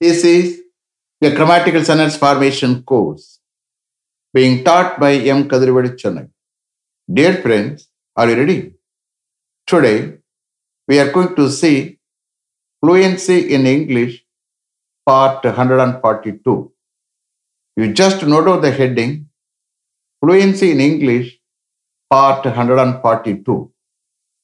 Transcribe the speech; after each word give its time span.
This 0.00 0.22
is 0.24 0.60
a 1.20 1.34
grammatical 1.34 1.84
sentence 1.84 2.16
formation 2.16 2.82
course 2.84 3.40
being 4.32 4.62
taught 4.62 5.00
by 5.00 5.14
M. 5.14 5.48
Kadirvadi 5.48 5.96
Chennai. 6.00 6.28
Dear 7.12 7.34
friends, 7.42 7.88
are 8.14 8.30
you 8.30 8.36
ready? 8.36 8.74
Today, 9.66 10.18
we 10.86 11.00
are 11.00 11.10
going 11.10 11.34
to 11.34 11.50
see 11.50 11.98
fluency 12.80 13.52
in 13.52 13.66
English, 13.66 14.24
part 15.04 15.44
142. 15.44 16.72
You 17.76 17.92
just 17.92 18.24
note 18.24 18.60
the 18.62 18.70
heading 18.70 19.28
Fluency 20.20 20.70
in 20.70 20.80
English, 20.80 21.40
part 22.08 22.44
142. 22.44 23.72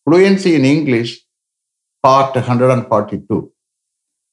Fluency 0.04 0.56
in 0.56 0.64
English, 0.64 1.24
part 2.02 2.34
142. 2.34 3.53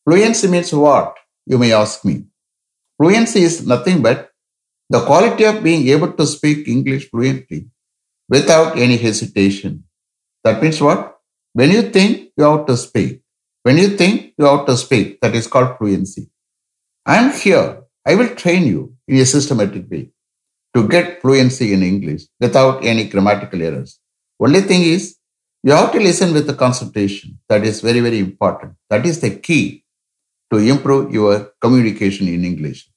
Fluency 0.06 0.48
means 0.48 0.74
what? 0.74 1.16
You 1.46 1.58
may 1.58 1.74
ask 1.74 2.04
me. 2.04 2.26
Fluency 2.98 3.42
is 3.42 3.66
nothing 3.66 4.02
but 4.02 4.30
the 4.90 5.06
quality 5.06 5.44
of 5.44 5.64
being 5.64 5.88
able 5.88 6.12
to 6.14 6.26
speak 6.26 6.68
English 6.68 7.10
fluently 7.10 7.68
without 8.28 8.78
any 8.78 8.98
hesitation. 8.98 9.84
That 10.44 10.62
means 10.62 10.82
what? 10.82 11.20
When 11.54 11.72
you 11.72 11.84
think 11.84 12.32
you 12.38 12.44
have 12.44 12.66
to 12.66 12.78
speak, 12.78 13.22
when 13.64 13.78
you 13.78 13.90
think 13.96 14.34
you 14.38 14.46
have 14.46 14.66
to 14.66 14.76
speak, 14.76 15.22
that 15.22 15.36
is 15.36 15.48
called 15.48 15.78
fluency. 15.78 16.30
I 17.06 17.18
am 17.18 17.32
here. 17.32 17.84
I 18.06 18.16
will 18.16 18.36
train 18.36 18.66
you 18.66 18.96
in 19.08 19.18
a 19.18 19.26
systematic 19.26 19.90
way 19.90 20.10
to 20.76 20.88
get 20.88 21.22
fluency 21.22 21.74
in 21.74 21.84
English 21.84 22.24
without 22.40 22.84
any 22.84 23.08
grammatical 23.08 23.62
errors. 23.62 24.00
Only 24.40 24.62
thing 24.62 24.82
is, 24.82 25.18
you 25.64 25.74
have 25.74 25.92
to 25.92 26.00
listen 26.00 26.34
with 26.34 26.48
the 26.48 26.56
concentration. 26.56 27.38
That 27.50 27.64
is 27.64 27.82
very, 27.82 28.00
very 28.00 28.18
important. 28.18 28.74
That 28.90 29.06
is 29.06 29.20
the 29.20 29.30
key 29.30 29.84
to 30.52 30.58
improve 30.58 31.14
your 31.14 31.54
communication 31.62 32.28
in 32.28 32.44
English. 32.44 32.90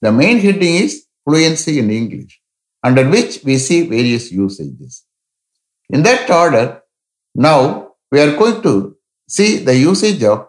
The 0.00 0.12
main 0.12 0.38
heading 0.38 0.76
is 0.76 1.06
fluency 1.24 1.78
in 1.78 1.90
English, 1.90 2.40
under 2.82 3.08
which 3.08 3.42
we 3.44 3.58
see 3.58 3.88
various 3.88 4.30
usages. 4.32 5.04
In 5.90 6.02
that 6.02 6.28
order, 6.30 6.82
now 7.34 7.92
we 8.10 8.20
are 8.20 8.36
going 8.36 8.62
to 8.62 8.96
see 9.28 9.58
the 9.58 9.76
usage 9.76 10.22
of 10.24 10.48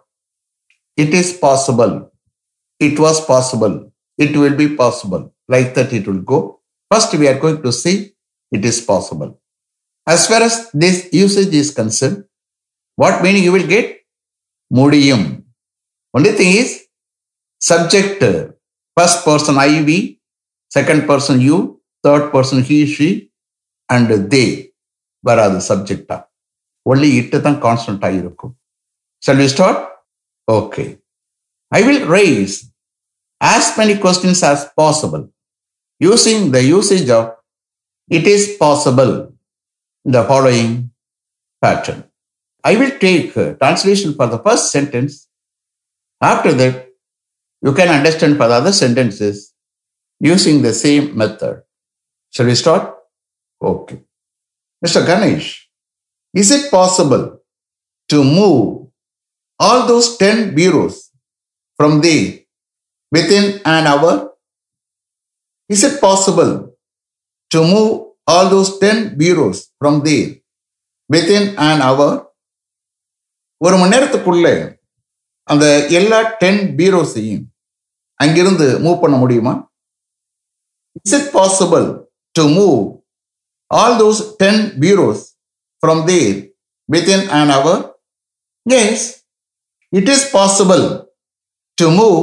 it 0.98 1.14
is 1.14 1.34
possible, 1.34 2.12
it 2.80 3.00
was 3.00 3.26
possible, 3.26 3.92
it 4.18 4.36
will 4.36 4.56
be 4.56 4.76
possible. 4.76 5.34
Like 5.48 5.74
that, 5.76 5.92
it 5.92 6.08
will 6.08 6.22
go. 6.22 6.62
First, 6.90 7.14
we 7.16 7.28
are 7.28 7.40
going 7.40 7.62
to 7.64 7.72
see 7.72 8.14
it 8.52 8.64
is 8.64 8.82
possible. 8.82 9.40
As 10.08 10.28
far 10.28 10.42
as 10.42 10.70
this 10.72 11.10
usage 11.12 11.54
is 11.54 11.74
concerned, 11.74 12.26
what 12.96 13.22
meaning 13.24 13.44
you 13.44 13.52
will 13.52 13.68
get? 13.68 14.02
Mudiyum. 14.72 15.43
Only 16.14 16.32
thing 16.32 16.58
is, 16.58 16.86
subject, 17.60 18.22
uh, 18.22 18.50
first 18.98 19.26
person 19.26 19.56
I, 19.58 20.18
second 20.70 21.08
person 21.08 21.42
you, 21.42 21.82
third 22.04 22.32
person 22.32 22.62
he, 22.64 22.86
she, 22.86 23.32
and 23.90 24.30
they, 24.30 24.72
where 25.22 25.40
are 25.40 25.50
the 25.50 25.62
subject? 25.62 26.12
Only 26.86 27.18
it 27.20 27.34
is 27.34 27.42
constant. 27.60 28.04
Shall 29.22 29.38
we 29.38 29.48
start? 29.48 29.90
Okay. 30.48 30.98
I 31.72 31.82
will 31.82 32.08
raise 32.08 32.72
as 33.42 33.78
many 33.78 33.98
questions 33.98 34.44
as 34.44 34.70
possible 34.76 35.30
using 36.00 36.52
the 36.52 36.64
usage 36.64 37.10
of 37.10 37.36
it 38.10 38.28
is 38.28 38.58
possible 38.60 39.34
the 40.06 40.24
following 40.26 40.92
pattern. 41.62 42.04
I 42.64 42.76
will 42.76 42.92
take 43.00 43.36
uh, 43.38 43.54
translation 43.54 44.14
for 44.14 44.28
the 44.28 44.40
first 44.40 44.72
sentence 44.72 45.30
After 46.23 46.53
that, 46.53 46.89
you 47.63 47.73
can 47.73 47.89
understand 47.89 48.37
for 48.37 48.49
the 48.49 48.55
other 48.55 48.73
sentences 48.73 49.55
using 50.21 50.63
the 50.63 50.75
same 50.75 51.17
method. 51.17 51.63
Shall 52.31 52.47
we 52.47 52.55
start? 52.55 52.95
Okay. 53.63 54.01
Mr. 54.85 55.05
Ganesh, 55.07 55.69
is 56.35 56.51
it 56.51 56.71
possible 56.71 57.41
to 58.09 58.25
move 58.25 58.89
all 59.59 59.87
those 59.87 60.17
10 60.19 60.55
bureaus 60.55 61.11
from 61.77 62.01
there 62.01 62.41
within 63.11 63.61
an 63.65 63.87
hour? 63.87 64.33
Is 65.69 65.83
it 65.85 66.01
possible 66.01 66.75
to 67.51 67.59
move 67.63 68.13
all 68.27 68.49
those 68.49 68.79
10 68.79 69.17
bureaus 69.19 69.71
from 69.79 70.03
there 70.03 70.37
within 71.09 71.57
an 71.59 71.81
hour? 71.83 72.09
ஒரு 73.61 73.77
மணி 73.81 73.93
நேரத்துக்குள்ள 73.93 74.49
அந்த 75.48 75.66
எல்லா 75.90 76.20
ten 76.42 76.62
பீரோஸையும் 76.78 77.44
அங்கிருந்து 78.20 78.68
move 78.80 79.02
பண்ண 79.02 79.16
முடியுமா? 79.18 79.54
It's 80.96 81.16
it 81.18 81.30
possible 81.34 81.86
to 82.36 82.44
move 82.50 82.78
all 83.72 83.96
those 84.00 84.22
ten 84.36 84.62
bureaus 84.80 85.24
from 85.84 86.04
there 86.06 86.38
within 86.90 87.26
an 87.32 87.50
hour 87.50 87.82
yes 88.66 89.06
it 89.94 90.10
is 90.10 90.26
possible 90.36 90.86
to 91.78 91.88
move 91.90 92.18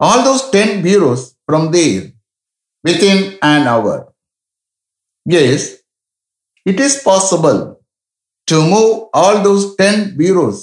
all 0.00 0.22
those 0.26 0.44
ten 0.50 0.74
bureaus 0.82 1.24
from 1.46 1.68
there 1.70 2.04
within 2.84 3.24
an 3.50 3.66
hour 3.76 4.02
yes 5.26 5.66
it 6.66 6.80
is 6.80 6.98
possible 7.02 7.58
to 8.48 8.58
move 8.64 8.90
all 9.16 9.40
those 9.44 9.64
ten 9.74 10.02
bureaus 10.16 10.62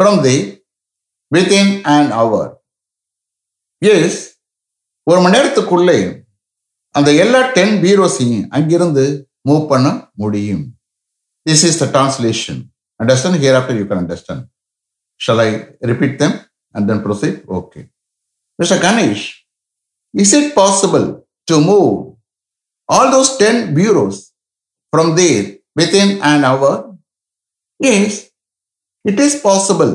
from 0.00 0.18
the 0.24 0.36
within 1.32 1.68
an 1.96 2.06
hour. 2.18 2.42
Yes 3.82 4.20
ஒரு 5.06 5.18
மணி 5.20 5.34
நேரத்துக்குள்ளே 5.36 5.98
அந்த 6.94 7.10
எல்லா 7.22 7.40
ten 7.56 7.76
பீரோஸையும் 7.84 8.46
அங்கிருந்து 8.56 9.04
move 9.48 9.64
பண்ண 9.72 9.86
முடியும். 10.22 10.64
This 11.46 11.64
is 11.68 11.80
the 11.82 11.86
translation 11.94 12.60
understand 13.00 13.40
here 13.42 13.56
after 13.60 13.78
you 13.80 13.84
can 13.90 14.02
understand 14.04 14.44
shall 15.20 15.42
I 15.46 15.50
repeat 15.92 16.16
them 16.22 16.36
and 16.74 16.86
then 16.90 17.02
proceed 17.06 17.38
okay 17.58 17.80
mister 18.58 18.82
Ganesh 18.86 19.26
is 20.14 20.34
it 20.40 20.52
possible 20.60 21.06
to 21.50 21.58
move 21.70 21.88
all 22.88 23.08
those 23.14 23.30
10 23.38 23.74
bureaus 23.78 24.18
from 24.92 25.08
there 25.16 25.46
within 25.76 26.08
an 26.30 26.44
hour? 26.44 26.70
Yes, 27.80 28.12
it 29.04 29.18
is 29.24 29.32
possible 29.42 29.92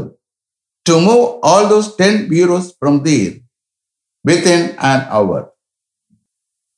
to 0.86 1.00
move 1.00 1.40
all 1.42 1.68
those 1.68 1.96
10 1.96 2.28
bureaus 2.30 2.74
from 2.80 3.04
there 3.04 3.34
within 4.24 4.76
an 4.80 5.08
hour. 5.10 5.52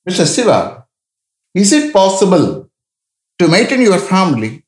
Mr. 0.08 0.26
Siva, 0.26 0.86
is 1.54 1.72
it 1.74 1.92
possible 1.94 2.70
to 3.40 3.48
maintain 3.48 3.82
your 3.82 3.98
family 3.98 4.64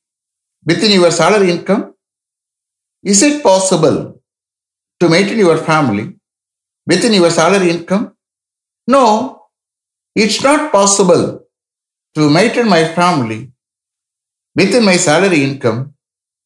within 0.66 0.92
your 0.92 1.12
salary 1.12 1.52
income? 1.52 1.94
Is 3.03 3.22
it 3.22 3.44
possible 3.44 4.22
to 5.00 5.09
maintain 5.09 5.38
your 5.38 5.58
family 5.58 6.16
within 6.86 7.14
your 7.14 7.30
salary 7.30 7.69
income? 7.69 8.16
No, 8.88 9.44
it's 10.16 10.42
not 10.42 10.72
possible 10.72 11.46
to 12.16 12.30
maintain 12.30 12.68
my 12.68 12.84
family 12.86 13.52
within 14.56 14.84
my 14.84 14.98
salary 14.98 15.44
income 15.44 15.94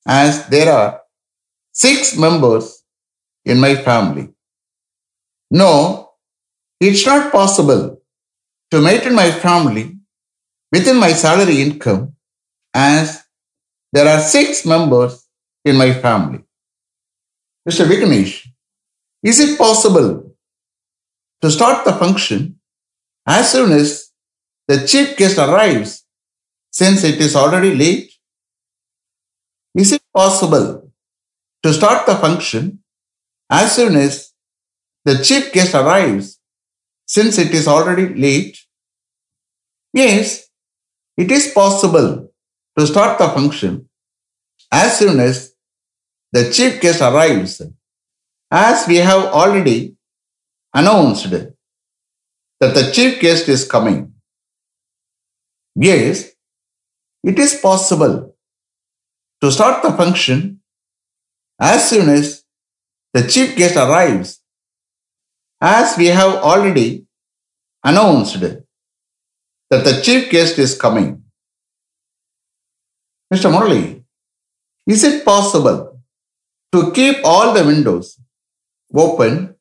as 0.05 0.47
there 0.47 0.69
are 0.73 1.01
six 1.71 2.17
members 2.17 2.80
in 3.45 3.59
my 3.59 3.75
family. 3.75 4.29
No, 5.49 6.11
it's 6.79 7.05
not 7.05 7.31
possible 7.31 8.01
to 8.71 8.81
maintain 8.81 9.13
my 9.13 9.31
family 9.31 9.97
within 10.71 10.97
my 10.97 11.11
salary 11.11 11.61
income 11.61 12.15
as 12.73 13.23
there 13.91 14.07
are 14.07 14.21
six 14.21 14.65
members 14.65 15.27
in 15.65 15.75
my 15.75 15.93
family. 15.93 16.43
Mr. 17.67 17.85
Vignesh, 17.85 18.47
is 19.23 19.39
it 19.39 19.57
possible 19.57 20.33
to 21.41 21.51
start 21.51 21.85
the 21.85 21.93
function 21.93 22.59
as 23.27 23.51
soon 23.51 23.71
as 23.71 24.11
the 24.67 24.87
chief 24.87 25.17
guest 25.17 25.37
arrives 25.37 26.05
since 26.71 27.03
it 27.03 27.19
is 27.19 27.35
already 27.35 27.75
late? 27.75 28.11
Is 29.75 29.91
it 29.91 30.01
possible 30.13 30.91
to 31.63 31.73
start 31.73 32.05
the 32.05 32.15
function 32.15 32.79
as 33.51 33.75
soon 33.75 33.95
as 33.95 34.31
the 35.05 35.17
chief 35.23 35.51
guest 35.51 35.75
arrives 35.75 36.39
since 37.05 37.37
it 37.37 37.53
is 37.53 37.67
already 37.67 38.13
late? 38.15 38.57
Yes, 39.93 40.47
it 41.17 41.31
is 41.31 41.51
possible 41.53 42.31
to 42.77 42.87
start 42.87 43.19
the 43.19 43.27
function 43.29 43.89
as 44.71 44.97
soon 44.97 45.19
as 45.19 45.53
the 46.31 46.49
chief 46.49 46.79
guest 46.79 47.01
arrives 47.01 47.61
as 48.49 48.87
we 48.87 48.97
have 48.97 49.25
already 49.25 49.95
announced 50.73 51.29
that 51.29 51.53
the 52.59 52.91
chief 52.93 53.19
guest 53.19 53.49
is 53.49 53.67
coming. 53.67 54.13
Yes, 55.75 56.31
it 57.23 57.37
is 57.39 57.55
possible 57.55 58.35
to 59.41 59.51
start 59.51 59.83
the 59.83 59.91
function 59.91 60.61
as 61.59 61.89
soon 61.89 62.09
as 62.09 62.40
the 63.13 63.27
chief 63.27 63.55
guest 63.55 63.75
arrives 63.75 64.41
as 65.59 65.97
we 65.97 66.07
have 66.07 66.35
already 66.35 67.05
announced 67.83 68.39
that 68.39 69.83
the 69.85 70.01
chief 70.01 70.29
guest 70.29 70.57
is 70.59 70.77
coming. 70.77 71.23
Mr. 73.33 73.51
Murali, 73.51 74.03
is 74.87 75.03
it 75.03 75.23
possible 75.23 76.01
to 76.73 76.91
keep 76.91 77.17
all 77.23 77.53
the 77.53 77.63
windows 77.65 78.19
open 78.93 79.55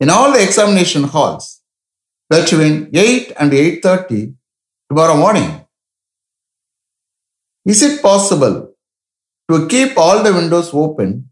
in 0.00 0.10
all 0.10 0.32
the 0.32 0.42
examination 0.42 1.04
halls 1.04 1.62
between 2.28 2.90
8 2.92 3.32
and 3.38 3.52
8.30 3.52 4.34
tomorrow 4.90 5.16
morning? 5.16 5.64
Is 7.64 7.82
it 7.82 8.02
possible 8.02 8.74
to 9.50 9.66
keep 9.68 9.96
all 9.96 10.22
the 10.22 10.32
windows 10.32 10.70
open 10.72 11.30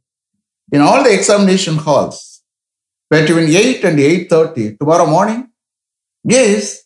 in 0.73 0.81
all 0.81 1.03
the 1.03 1.13
examination 1.13 1.77
halls 1.77 2.43
between 3.11 3.49
8 3.49 3.85
and 3.85 3.99
8.30 3.99 4.79
tomorrow 4.79 5.07
morning? 5.07 5.49
Yes, 6.25 6.85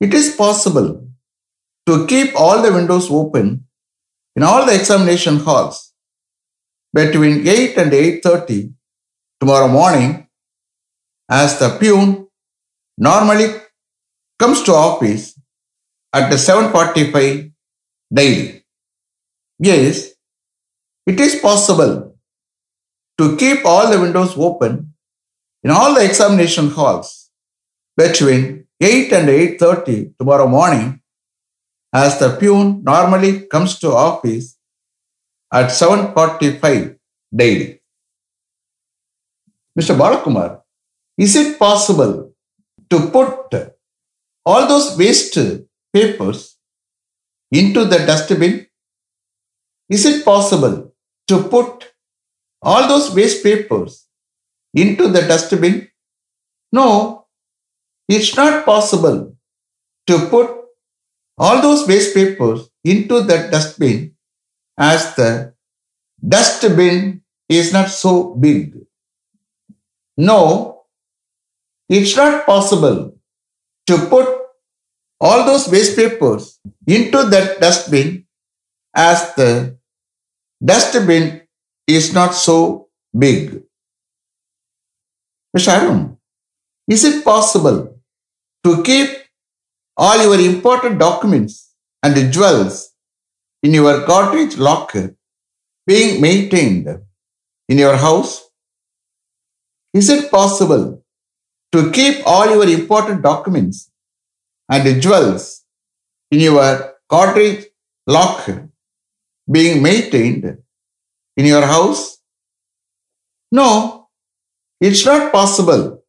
it 0.00 0.14
is 0.14 0.34
possible 0.36 1.06
to 1.86 2.06
keep 2.06 2.34
all 2.34 2.62
the 2.62 2.72
windows 2.72 3.10
open 3.10 3.66
in 4.36 4.42
all 4.42 4.66
the 4.66 4.74
examination 4.74 5.38
halls 5.38 5.92
between 6.92 7.46
8 7.46 7.76
and 7.78 7.92
8.30 7.92 8.72
tomorrow 9.40 9.68
morning 9.68 10.26
as 11.30 11.58
the 11.58 11.76
peon 11.78 12.26
normally 12.96 13.46
comes 14.38 14.62
to 14.62 14.72
office 14.72 15.38
at 16.12 16.30
the 16.30 16.36
7.45 16.36 17.52
daily. 18.12 18.64
Yes, 19.58 20.12
it 21.06 21.20
is 21.20 21.36
possible 21.36 22.13
to 23.18 23.36
keep 23.36 23.64
all 23.64 23.90
the 23.90 24.00
windows 24.00 24.34
open 24.36 24.94
in 25.62 25.70
all 25.70 25.94
the 25.94 26.04
examination 26.04 26.70
halls 26.70 27.30
between 27.96 28.66
8 28.80 29.12
and 29.12 29.28
8.30 29.28 30.18
tomorrow 30.18 30.46
morning 30.46 31.00
as 31.92 32.18
the 32.18 32.36
peon 32.36 32.82
normally 32.82 33.46
comes 33.46 33.78
to 33.78 33.92
office 33.92 34.58
at 35.52 35.70
7.45 35.70 36.98
daily. 37.34 37.80
Mr. 39.78 39.96
Balakumar, 39.96 40.62
is 41.16 41.36
it 41.36 41.58
possible 41.58 42.32
to 42.90 43.08
put 43.10 43.54
all 44.44 44.66
those 44.66 44.98
waste 44.98 45.38
papers 45.92 46.56
into 47.50 47.84
the 47.84 47.98
dustbin? 47.98 48.66
Is 49.88 50.04
it 50.04 50.24
possible 50.24 50.92
to 51.28 51.42
put 51.44 51.93
all 52.64 52.88
those 52.88 53.14
waste 53.14 53.42
papers 53.42 54.06
into 54.74 55.08
the 55.08 55.22
dustbin? 55.22 55.88
No, 56.72 57.26
it's 58.08 58.34
not 58.36 58.64
possible 58.64 59.36
to 60.06 60.18
put 60.28 60.50
all 61.38 61.62
those 61.62 61.86
waste 61.86 62.14
papers 62.14 62.68
into 62.84 63.20
the 63.22 63.48
dustbin 63.50 64.14
as 64.78 65.14
the 65.16 65.54
dustbin 66.26 67.22
is 67.48 67.72
not 67.72 67.88
so 67.88 68.34
big. 68.34 68.74
No, 70.16 70.84
it's 71.88 72.16
not 72.16 72.46
possible 72.46 73.16
to 73.86 73.98
put 74.06 74.28
all 75.20 75.44
those 75.44 75.68
waste 75.68 75.96
papers 75.96 76.60
into 76.86 77.24
that 77.24 77.60
dustbin 77.60 78.26
as 78.94 79.34
the 79.34 79.78
dustbin 80.64 81.43
is 81.86 82.12
not 82.14 82.34
so 82.34 82.88
big. 83.16 83.62
Mr. 85.56 86.16
Is 86.88 87.04
it 87.04 87.24
possible 87.24 88.00
to 88.64 88.82
keep 88.82 89.10
all 89.96 90.20
your 90.22 90.38
important 90.40 90.98
documents 90.98 91.74
and 92.02 92.32
jewels 92.32 92.90
in 93.62 93.72
your 93.72 94.04
cottage 94.04 94.56
locker 94.58 95.16
being 95.86 96.20
maintained 96.20 96.88
in 97.68 97.78
your 97.78 97.96
house? 97.96 98.50
Is 99.92 100.08
it 100.10 100.30
possible 100.30 101.04
to 101.72 101.90
keep 101.92 102.26
all 102.26 102.50
your 102.50 102.68
important 102.68 103.22
documents 103.22 103.90
and 104.68 105.00
jewels 105.00 105.64
in 106.30 106.40
your 106.40 106.94
cottage 107.08 107.66
locker 108.06 108.68
being 109.50 109.82
maintained 109.82 110.63
in 111.36 111.46
your 111.46 111.66
house? 111.66 112.18
No, 113.52 114.08
it's 114.80 115.04
not 115.04 115.32
possible 115.32 116.02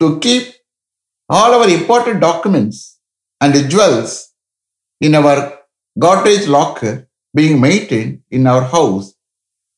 to 0.00 0.18
keep 0.20 0.54
all 1.28 1.54
our 1.54 1.68
important 1.68 2.20
documents 2.20 2.98
and 3.40 3.54
jewels 3.70 4.32
in 5.00 5.14
our 5.14 5.58
cottage 6.00 6.46
locker 6.46 7.08
being 7.34 7.60
maintained 7.60 8.22
in 8.30 8.46
our 8.46 8.62
house 8.62 9.14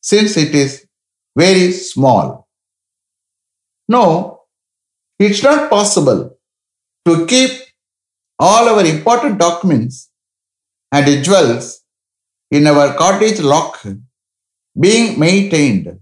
since 0.00 0.36
it 0.36 0.54
is 0.54 0.86
very 1.36 1.72
small. 1.72 2.48
No, 3.88 4.42
it's 5.18 5.42
not 5.42 5.70
possible 5.70 6.38
to 7.06 7.26
keep 7.26 7.50
all 8.38 8.68
our 8.68 8.84
important 8.84 9.38
documents 9.38 10.10
and 10.92 11.24
jewels 11.24 11.82
in 12.50 12.66
our 12.66 12.94
cottage 12.94 13.40
locker 13.40 13.98
being 14.78 15.18
maintained 15.18 15.98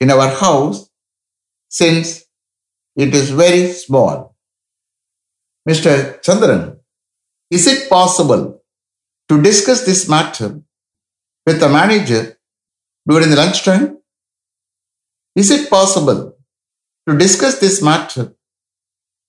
in 0.00 0.10
our 0.10 0.28
house 0.28 0.88
since 1.68 2.24
it 2.94 3.14
is 3.14 3.30
very 3.30 3.68
small. 3.68 4.36
Mr. 5.68 6.20
Chandran, 6.22 6.78
is 7.50 7.66
it 7.66 7.88
possible 7.88 8.62
to 9.28 9.42
discuss 9.42 9.84
this 9.84 10.08
matter 10.08 10.60
with 11.44 11.58
the 11.58 11.68
manager 11.68 12.38
during 13.08 13.30
the 13.30 13.36
lunchtime? 13.36 13.98
Is 15.34 15.50
it 15.50 15.68
possible 15.68 16.36
to 17.08 17.18
discuss 17.18 17.58
this 17.58 17.82
matter 17.82 18.34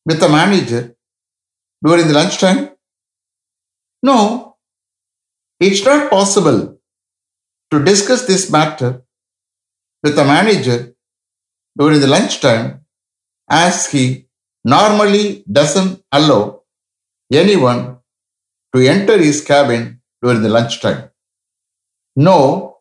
with 0.06 0.20
the 0.20 0.30
manager 0.30 0.96
during 1.84 2.08
the 2.08 2.14
lunchtime? 2.14 2.70
No, 4.04 4.58
it's 5.60 5.84
not 5.84 6.10
possible 6.10 6.77
to 7.72 7.84
discuss 7.84 8.26
this 8.26 8.50
matter 8.52 9.04
with 10.04 10.16
the 10.16 10.24
manager 10.24 10.94
during 11.78 12.00
the 12.00 12.08
lunchtime 12.08 12.86
as 13.50 13.92
he 13.92 14.28
normally 14.64 15.44
doesn't 15.52 16.04
allow 16.12 16.62
anyone 17.32 17.98
to 18.76 18.88
enter 18.88 19.18
his 19.18 19.44
cabin 19.44 20.02
during 20.22 20.42
the 20.42 20.50
lunchtime. 20.50 21.10
No, 22.16 22.78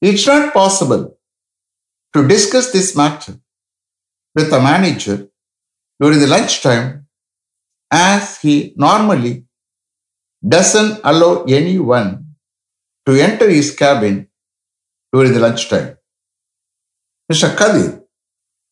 it's 0.00 0.26
not 0.26 0.52
possible 0.52 1.18
to 2.14 2.28
discuss 2.28 2.72
this 2.72 2.96
matter 2.96 3.34
with 4.34 4.50
the 4.50 4.60
manager 4.60 5.28
during 6.00 6.18
the 6.18 6.26
lunchtime 6.26 7.06
as 7.90 8.38
he 8.40 8.72
normally 8.76 9.44
doesn't 10.46 11.00
allow 11.04 11.44
anyone 11.44 12.31
to 13.06 13.20
enter 13.20 13.48
his 13.48 13.74
cabin 13.74 14.28
during 15.12 15.32
the 15.32 15.40
lunchtime. 15.40 15.96
Mr. 17.30 17.56
Kadir, 17.56 18.02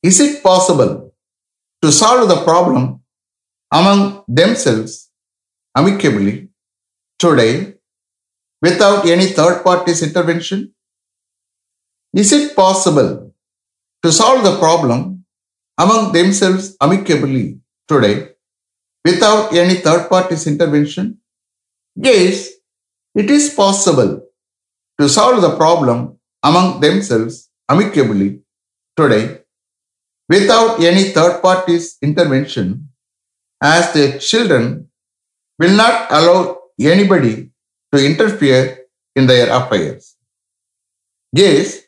is 0.03 0.21
it 0.21 0.43
possible 0.43 1.15
to 1.83 1.93
solve 1.93 2.29
the 2.29 2.43
problem 2.45 3.01
among 3.73 4.25
themselves 4.29 5.11
amicably 5.77 6.49
today 7.19 7.75
without 8.63 9.07
any 9.07 9.27
third 9.27 9.63
party's 9.63 10.03
intervention? 10.03 10.73
Is 12.13 12.33
it 12.33 12.57
possible 12.57 13.35
to 14.03 14.13
solve 14.13 14.43
the 14.43 14.59
problem 14.59 15.25
among 15.79 16.13
themselves 16.13 16.77
amicably 16.81 17.61
today 17.89 18.31
without 19.05 19.53
any 19.55 19.77
third 19.77 20.09
party's 20.09 20.47
intervention? 20.47 21.19
Yes, 21.95 22.51
it 23.15 23.31
is 23.31 23.55
possible 23.55 24.23
to 25.01 25.09
solve 25.09 25.41
the 25.43 25.57
problem 25.57 26.19
among 26.43 26.81
themselves 26.81 27.51
amicably 27.69 28.41
today 28.97 29.41
without 30.29 30.81
any 30.81 31.05
third 31.11 31.41
party's 31.43 31.97
intervention 32.03 32.89
as 33.63 33.93
the 33.93 34.19
children 34.19 34.89
will 35.59 35.77
not 35.77 36.11
allow 36.11 36.59
anybody 36.79 37.51
to 37.93 38.05
interfere 38.05 38.87
in 39.17 39.27
their 39.27 39.51
affairs. 39.53 40.17
Yes, 41.33 41.83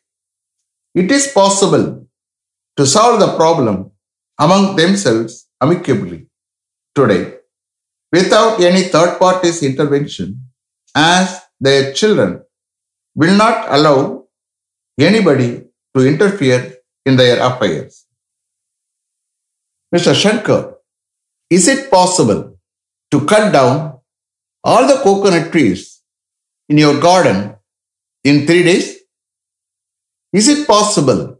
it 0.94 1.10
is 1.10 1.28
possible 1.28 2.06
to 2.76 2.86
solve 2.86 3.20
the 3.20 3.36
problem 3.36 3.90
among 4.38 4.76
themselves 4.76 5.48
amicably 5.60 6.26
today 6.94 7.34
without 8.10 8.60
any 8.60 8.82
third 8.82 9.18
party's 9.18 9.62
intervention 9.62 10.51
as 10.94 11.40
their 11.61 11.92
children 11.92 12.42
will 13.14 13.37
not 13.37 13.66
allow 13.68 14.25
anybody 14.99 15.64
to 15.94 16.06
interfere 16.06 16.76
in 17.06 17.16
their 17.16 17.40
affairs. 17.40 18.06
Mr. 19.94 20.14
Shankar, 20.14 20.76
is 21.50 21.68
it 21.68 21.90
possible 21.90 22.58
to 23.11 23.26
cut 23.26 23.52
down 23.52 23.99
all 24.64 24.87
the 24.87 25.00
coconut 25.02 25.52
trees 25.52 26.02
in 26.68 26.78
your 26.78 26.99
garden 27.00 27.54
in 28.25 28.46
three 28.46 28.62
days? 28.62 29.00
Is 30.32 30.49
it 30.49 30.66
possible 30.66 31.38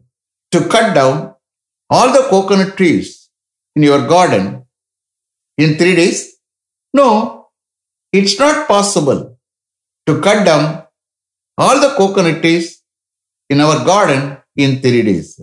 to 0.51 0.69
cut 0.69 0.95
down 0.95 1.35
all 1.89 2.13
the 2.13 2.27
coconut 2.29 2.77
trees 2.77 3.31
in 3.75 3.83
your 3.83 4.07
garden 4.07 4.67
in 5.57 5.77
three 5.79 5.97
days? 5.97 6.37
No, 6.93 7.49
it's 8.13 8.39
not 8.39 8.69
possible 8.69 9.32
to 10.07 10.21
cut 10.21 10.45
down 10.45 10.85
all 11.59 11.81
the 11.81 11.95
coconut 11.97 12.41
trees 12.43 12.83
in 13.51 13.61
our 13.61 13.85
garden 13.85 14.39
in 14.57 14.81
three 14.81 15.03
days. 15.03 15.41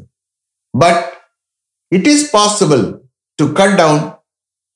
But 0.74 1.22
it 1.92 2.06
is 2.08 2.30
possible 2.30 3.02
to 3.38 3.54
cut 3.54 3.78
down 3.78 4.18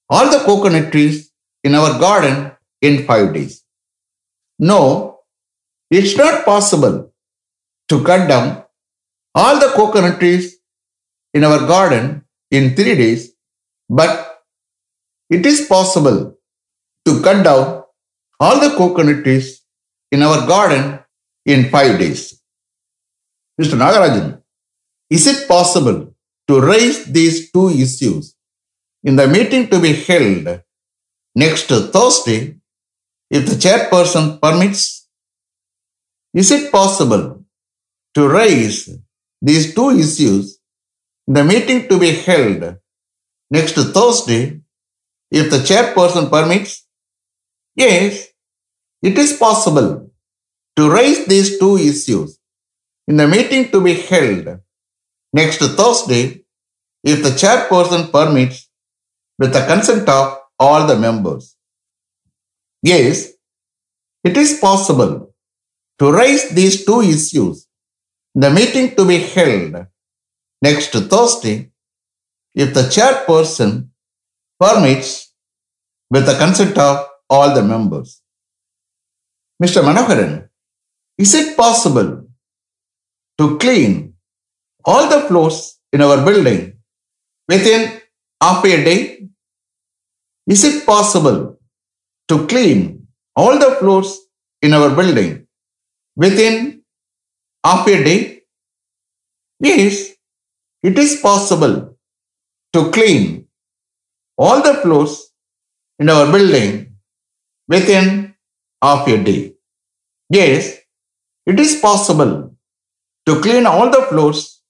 all 0.10 0.30
the 0.32 0.40
coconut 0.46 0.92
trees 0.92 1.32
in 1.64 1.76
our 1.76 2.00
garden 2.00 2.52
in 2.82 3.06
five 3.06 3.34
days. 3.34 3.64
No, 4.60 5.20
it's 5.90 6.18
not 6.18 6.46
possible 6.46 7.14
to 7.90 8.04
cut 8.04 8.28
down 8.28 8.64
all 9.36 9.60
the 9.60 9.72
coconut 9.76 10.20
trees 10.20 10.58
in 11.34 11.44
our 11.44 11.60
garden 11.68 12.24
in 12.52 12.76
three 12.76 12.96
days, 12.96 13.34
but 13.90 14.44
it 15.30 15.46
is 15.46 15.68
possible 15.68 16.38
to 17.06 17.22
cut 17.22 17.44
down 17.44 17.84
all 18.40 18.60
the 18.60 18.76
coconut 18.76 19.24
trees 19.24 19.63
in 20.14 20.22
our 20.22 20.46
garden 20.46 21.00
in 21.44 21.70
five 21.70 21.98
days. 21.98 22.40
Mr. 23.60 23.76
Nagarajan, 23.82 24.42
is 25.10 25.26
it 25.26 25.48
possible 25.48 26.14
to 26.48 26.62
raise 26.62 27.06
these 27.06 27.52
two 27.52 27.70
issues 27.70 28.36
in 29.04 29.16
the 29.16 29.28
meeting 29.28 29.68
to 29.70 29.80
be 29.82 29.94
held 29.94 30.62
next 31.36 31.66
Thursday 31.96 32.58
if 33.30 33.46
the 33.50 33.58
chairperson 33.66 34.40
permits? 34.40 35.08
Is 36.34 36.52
it 36.52 36.72
possible 36.72 37.44
to 38.14 38.30
raise 38.30 38.96
these 39.42 39.74
two 39.74 39.90
issues 39.92 40.60
in 41.28 41.34
the 41.34 41.44
meeting 41.44 41.88
to 41.90 41.98
be 42.00 42.12
held 42.12 42.78
next 43.50 43.74
Thursday 43.74 44.62
if 45.32 45.50
the 45.50 45.62
chairperson 45.70 46.30
permits? 46.30 46.86
Yes, 47.76 48.33
it 49.04 49.18
is 49.18 49.34
possible 49.34 50.10
to 50.78 50.90
raise 50.90 51.26
these 51.28 51.60
two 51.60 51.76
issues 51.78 52.40
in 53.08 53.18
the 53.18 53.28
meeting 53.28 53.70
to 53.72 53.84
be 53.84 53.96
held 53.96 54.60
next 55.34 55.58
Thursday 55.58 56.46
if 57.04 57.22
the 57.22 57.34
chairperson 57.42 58.12
permits 58.12 58.70
with 59.38 59.52
the 59.52 59.66
consent 59.66 60.08
of 60.08 60.40
all 60.58 60.88
the 60.88 60.98
members. 60.98 61.58
Yes, 62.82 63.34
it 64.24 64.38
is 64.38 64.60
possible 64.60 65.34
to 66.00 66.12
raise 66.12 66.50
these 66.50 66.86
two 66.86 67.02
issues 67.02 67.68
in 68.36 68.42
the 68.42 68.50
meeting 68.50 68.96
to 68.96 69.06
be 69.06 69.20
held 69.20 69.86
next 70.62 70.94
Thursday 70.94 71.70
if 72.56 72.74
the 72.74 72.88
chairperson 72.96 73.90
permits 74.58 75.34
with 76.10 76.26
the 76.26 76.38
consent 76.38 76.78
of 76.78 77.06
all 77.30 77.54
the 77.54 77.62
members. 77.62 78.23
Mr. 79.62 79.82
Manoharan, 79.84 80.50
is 81.18 81.34
it 81.34 81.56
possible 81.56 82.26
to 83.38 83.58
clean 83.58 84.14
all 84.86 85.10
the 85.10 85.22
floors 85.28 85.80
in 85.92 86.02
our 86.02 86.24
building 86.26 86.74
within 87.48 88.02
half 88.42 88.64
a 88.66 88.84
day? 88.84 89.28
Is 90.48 90.64
it 90.64 90.86
possible 90.86 91.60
to 92.30 92.48
clean 92.48 93.08
all 93.36 93.58
the 93.60 93.76
floors 93.80 94.20
in 94.62 94.74
our 94.74 94.90
building 94.96 95.48
within 96.16 96.84
half 97.64 97.88
a 97.88 98.04
day? 98.04 98.42
Yes, 99.60 100.14
it 100.82 100.98
is 101.00 101.20
possible 101.22 101.98
to 102.74 102.92
clean 102.92 103.48
all 104.38 104.62
the 104.62 104.74
floors 104.82 105.32
in 106.00 106.10
our 106.10 106.30
building 106.32 106.98
within 107.68 108.23
half 108.84 109.08
a 109.08 109.18
day. 109.24 109.54
Yes, 110.30 110.80
it 111.46 111.60
is 111.60 111.76
possible 111.80 112.34
to 113.28 113.42
clean 113.42 113.66
all 113.66 113.90
the 113.90 114.02
floors 114.10 114.62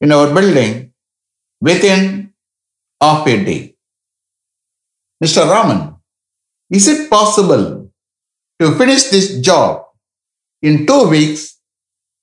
in 0.00 0.12
our 0.12 0.32
building 0.34 0.92
within 1.60 2.32
half 3.00 3.26
a 3.26 3.44
day. 3.44 3.74
Mr. 5.24 5.48
Raman, 5.48 5.96
is 6.70 6.88
it 6.88 7.08
possible 7.08 7.90
to 8.60 8.74
finish 8.76 9.04
this 9.04 9.40
job 9.40 9.84
in 10.62 10.86
two 10.86 11.08
weeks 11.08 11.58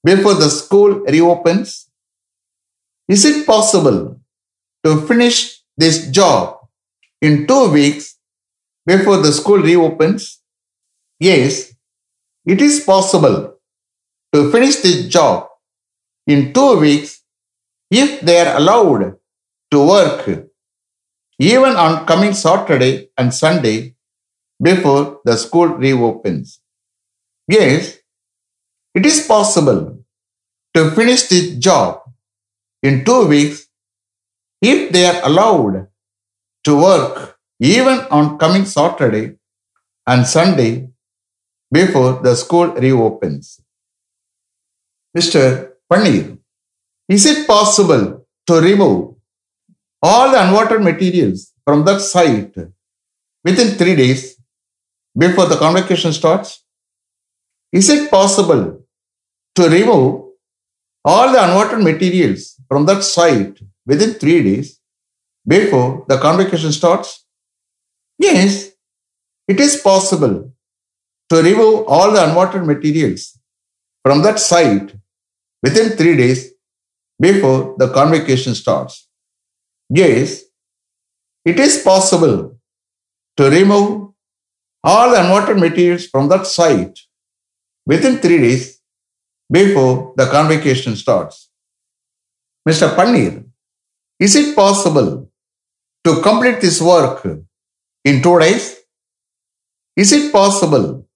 before 0.03 0.35
the 0.35 0.49
school 0.49 0.99
reopens? 1.15 1.89
Is 3.07 3.25
it 3.25 3.47
possible 3.47 4.19
to 4.85 5.01
finish 5.07 5.61
this 5.77 6.11
job 6.11 6.59
in 7.21 7.47
two 7.47 7.71
weeks 7.71 8.17
before 8.85 9.17
the 9.17 9.31
school 9.31 9.57
reopens? 9.57 10.42
Yes, 11.19 11.73
it 12.45 12.61
is 12.61 12.81
possible 12.81 13.55
to 14.33 14.51
finish 14.51 14.77
this 14.77 15.07
job 15.07 15.49
in 16.27 16.53
two 16.53 16.79
weeks 16.79 17.23
if 17.91 18.21
they 18.21 18.39
are 18.41 18.57
allowed 18.57 19.17
to 19.71 19.87
work 19.87 20.47
even 21.39 21.75
on 21.75 22.05
coming 22.05 22.33
Saturday 22.33 23.09
and 23.17 23.33
Sunday 23.33 23.95
before 24.61 25.21
the 25.25 25.37
school 25.37 25.67
reopens. 25.67 26.61
Yes, 27.47 27.97
it 28.95 29.05
is 29.05 29.27
possible 29.27 29.99
to 30.75 30.91
finish 30.91 31.23
this 31.29 31.55
job 31.57 32.01
in 32.83 33.05
two 33.05 33.27
weeks 33.27 33.67
if 34.61 34.91
they 34.91 35.05
are 35.05 35.21
allowed 35.25 35.87
to 36.65 36.77
work 36.81 37.37
even 37.59 37.99
on 38.11 38.37
coming 38.39 38.65
Saturday 38.65 39.37
and 40.07 40.27
Sunday 40.27 40.89
before 41.77 42.11
the 42.25 42.35
school 42.35 42.67
reopens. 42.85 43.59
Mr. 45.17 45.71
Paneer, 45.91 46.37
is 47.07 47.25
it 47.25 47.47
possible 47.47 48.25
to 48.47 48.53
remove 48.69 49.15
all 50.01 50.31
the 50.31 50.41
unwanted 50.43 50.81
materials 50.81 51.53
from 51.65 51.83
that 51.85 52.01
site 52.01 52.55
within 53.43 53.69
three 53.79 53.95
days 53.95 54.37
before 55.17 55.47
the 55.47 55.55
convocation 55.55 56.13
starts? 56.13 56.63
Is 57.71 57.89
it 57.89 58.09
possible 58.11 58.85
to 59.55 59.69
remove 59.69 60.31
all 61.05 61.31
the 61.31 61.43
unwanted 61.43 61.83
materials 61.83 62.55
from 62.67 62.85
that 62.85 63.03
site 63.03 63.59
within 63.85 64.13
three 64.13 64.41
days 64.43 64.79
before 65.47 66.05
the 66.07 66.17
convocation 66.17 66.71
starts? 66.71 67.25
Yes, 68.19 68.71
it 69.47 69.59
is 69.59 69.81
possible 69.81 70.52
to 71.29 71.41
remove 71.41 71.85
all 71.87 72.11
the 72.11 72.23
unwanted 72.23 72.65
materials 72.65 73.37
from 74.03 74.21
that 74.21 74.39
site 74.39 74.93
within 75.61 75.97
three 75.97 76.15
days 76.17 76.51
before 77.19 77.75
the 77.77 77.89
convocation 77.89 78.53
starts. 78.53 79.07
Yes, 79.89 80.43
it 81.45 81.59
is 81.59 81.81
possible 81.81 82.57
to 83.37 83.49
remove 83.49 84.11
all 84.83 85.11
the 85.11 85.21
unwanted 85.23 85.57
materials 85.57 86.07
from 86.07 86.27
that 86.29 86.45
site 86.45 86.99
within 87.85 88.17
three 88.17 88.39
days 88.39 88.81
before 89.51 90.13
the 90.17 90.25
convocation 90.27 90.95
starts. 90.95 91.49
Mr. 92.67 92.95
Panir, 92.95 93.45
is 94.19 94.35
it 94.35 94.55
possible 94.55 95.29
to 96.03 96.21
complete 96.21 96.61
this 96.61 96.81
work 96.81 97.25
in 98.05 98.21
two 98.21 98.39
days? 98.39 98.79
Is 99.95 100.11
it 100.11 100.31
possible 100.31 101.07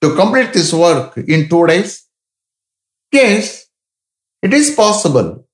to 0.00 0.14
complete 0.14 0.52
this 0.52 0.72
work 0.72 1.16
in 1.16 1.48
two 1.48 1.66
days? 1.66 2.06
Yes, 3.12 3.66
it 4.42 4.52
is 4.54 4.74
possible 4.74 5.46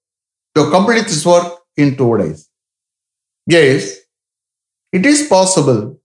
to 0.55 0.71
complete 0.71 1.05
this 1.05 1.25
work 1.25 1.61
in 1.77 1.97
two 1.97 2.19
days. 2.19 2.49
Yes, 3.47 3.99
it 4.93 5.05
is 5.07 5.27
possible 5.29 6.01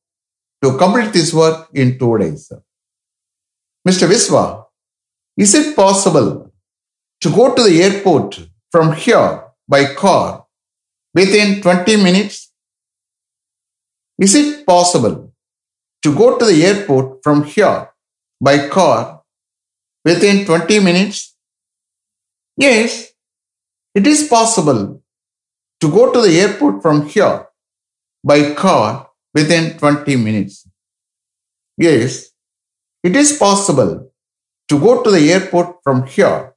to 0.64 0.78
complete 0.78 1.14
this 1.14 1.34
work 1.34 1.70
in 1.74 1.98
two 1.98 2.18
days. 2.18 2.52
Mr. 3.88 4.08
Viswa, 4.08 4.66
is 5.38 5.54
it 5.56 5.76
possible 5.76 6.52
to 7.22 7.30
go 7.30 7.54
to 7.56 7.64
the 7.64 7.82
airport 7.82 8.48
from 8.72 8.94
here 8.94 9.44
by 9.68 9.94
car 9.94 10.46
within 11.14 11.62
20 11.62 11.96
minutes? 11.98 12.52
Is 14.18 14.36
it 14.36 14.66
possible 14.66 15.34
to 16.04 16.16
go 16.16 16.38
to 16.38 16.46
the 16.46 16.66
airport 16.66 17.24
from 17.24 17.44
here 17.44 17.89
by 18.42 18.68
car 18.68 19.22
within 20.06 20.46
20 20.46 20.80
minutes? 20.80 21.36
Yes, 22.58 23.12
it 23.96 24.06
is 24.06 24.28
possible 24.28 25.02
to 25.80 25.92
go 25.92 26.12
to 26.12 26.22
the 26.22 26.40
airport 26.40 26.82
from 26.82 27.08
here 27.08 27.48
by 28.24 28.54
car 28.54 29.10
within 29.34 29.78
20 29.78 30.16
minutes. 30.16 30.68
Yes, 31.78 32.30
it 33.04 33.16
is 33.16 33.38
possible 33.38 34.12
to 34.68 34.80
go 34.80 35.02
to 35.04 35.12
the 35.12 35.32
airport 35.32 35.78
from 35.84 36.06
here 36.06 36.54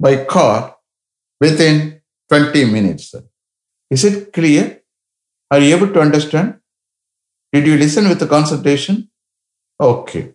by 0.00 0.24
car 0.24 0.76
within 1.40 2.00
20 2.28 2.64
minutes. 2.64 3.14
Is 3.90 4.04
it 4.04 4.32
clear? 4.32 4.82
Are 5.50 5.60
you 5.60 5.74
able 5.76 5.92
to 5.94 6.00
understand? 6.00 6.60
Did 7.52 7.66
you 7.66 7.76
listen 7.76 8.08
with 8.08 8.18
the 8.18 8.26
concentration? 8.26 9.10
Okay. 9.80 10.34